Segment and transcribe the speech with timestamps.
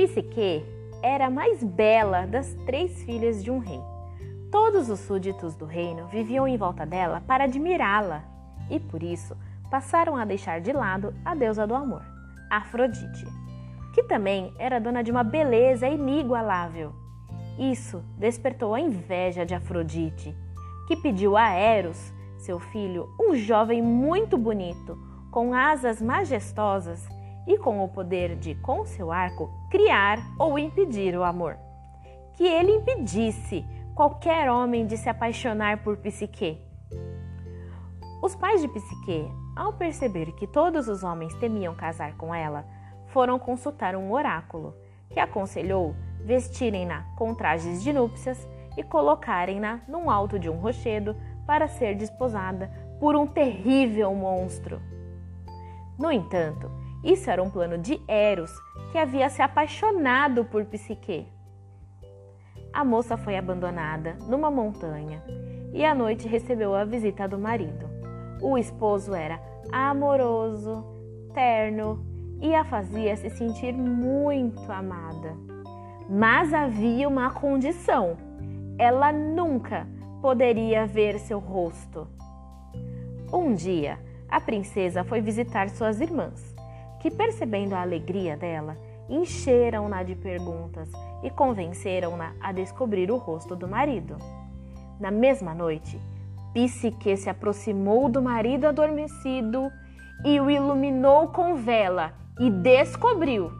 [0.00, 0.64] Psique
[1.02, 3.82] era a mais bela das três filhas de um rei.
[4.50, 8.24] Todos os súditos do reino viviam em volta dela para admirá-la
[8.70, 9.36] e por isso
[9.70, 12.02] passaram a deixar de lado a deusa do amor,
[12.48, 13.26] Afrodite,
[13.92, 16.94] que também era dona de uma beleza inigualável.
[17.58, 20.34] Isso despertou a inveja de Afrodite,
[20.88, 24.96] que pediu a Eros, seu filho, um jovem muito bonito,
[25.30, 27.06] com asas majestosas
[27.46, 31.56] e com o poder de, com seu arco, criar ou impedir o amor.
[32.34, 36.58] Que ele impedisse qualquer homem de se apaixonar por Psique.
[38.22, 42.64] Os pais de Psique, ao perceber que todos os homens temiam casar com ela,
[43.06, 44.74] foram consultar um oráculo,
[45.10, 51.66] que aconselhou vestirem-na com trajes de núpcias e colocarem-na num alto de um rochedo para
[51.66, 52.70] ser desposada
[53.00, 54.80] por um terrível monstro.
[55.98, 56.70] No entanto,
[57.02, 58.52] isso era um plano de Eros,
[58.92, 61.26] que havia se apaixonado por Psique.
[62.72, 65.22] A moça foi abandonada numa montanha
[65.72, 67.88] e à noite recebeu a visita do marido.
[68.40, 69.40] O esposo era
[69.72, 70.84] amoroso,
[71.32, 72.04] terno
[72.40, 75.36] e a fazia se sentir muito amada.
[76.08, 78.16] Mas havia uma condição:
[78.78, 79.86] ela nunca
[80.20, 82.06] poderia ver seu rosto.
[83.32, 83.98] Um dia,
[84.28, 86.54] a princesa foi visitar suas irmãs,
[87.00, 88.76] que, percebendo a alegria dela,
[89.08, 90.88] encheram-na de perguntas
[91.22, 94.16] e convenceram-na a descobrir o rosto do marido.
[95.00, 95.98] Na mesma noite,
[96.52, 99.70] Psique se aproximou do marido adormecido
[100.24, 103.50] e o iluminou com vela e descobriu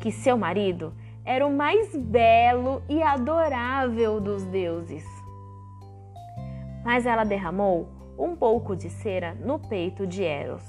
[0.00, 0.92] que seu marido
[1.24, 5.04] era o mais belo e adorável dos deuses.
[6.84, 10.62] Mas ela derramou um pouco de cera no peito de Eros,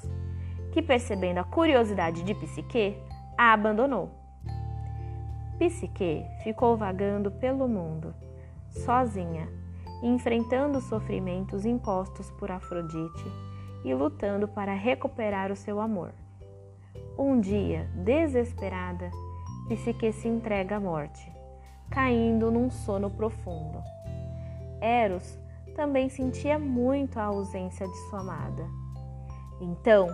[0.71, 2.97] que, percebendo a curiosidade de Psique,
[3.37, 4.11] a abandonou.
[5.57, 8.13] Psique ficou vagando pelo mundo,
[8.69, 9.49] sozinha,
[10.03, 13.25] enfrentando os sofrimentos impostos por Afrodite
[13.83, 16.13] e lutando para recuperar o seu amor.
[17.17, 19.09] Um dia, desesperada,
[19.67, 21.31] Psique se entrega à morte,
[21.89, 23.81] caindo num sono profundo.
[24.79, 25.39] Eros
[25.75, 28.67] também sentia muito a ausência de sua amada.
[29.59, 30.07] Então,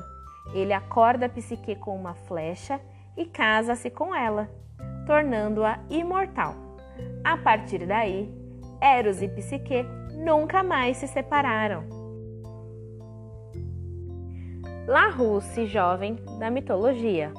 [0.54, 2.80] ele acorda Psique com uma flecha
[3.16, 4.50] e casa-se com ela
[5.06, 6.56] tornando-a imortal.
[7.24, 8.32] A partir daí,
[8.82, 11.84] Eros e Psique nunca mais se separaram.
[14.88, 17.32] Larousse, jovem da mitologia.